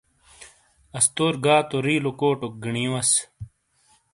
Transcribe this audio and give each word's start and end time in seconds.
استور 0.97 1.33
گا 1.43 1.55
تو 1.69 1.77
رِیلو 1.85 2.11
کوٹوک 2.19 2.53
گینی 2.63 2.85
وَس۔ 2.91 3.11